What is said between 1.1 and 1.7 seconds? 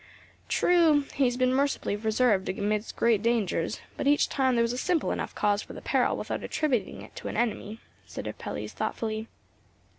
he has been